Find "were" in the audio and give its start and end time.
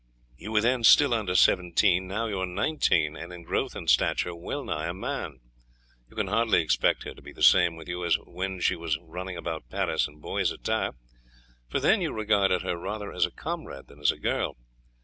0.51-0.61